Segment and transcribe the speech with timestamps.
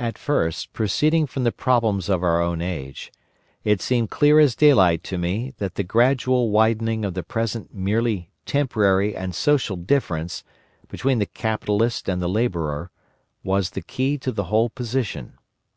[0.00, 3.12] "At first, proceeding from the problems of our own age,
[3.62, 8.32] it seemed clear as daylight to me that the gradual widening of the present merely
[8.44, 10.42] temporary and social difference
[10.88, 12.90] between the Capitalist and the Labourer
[13.44, 15.34] was the key to the whole position.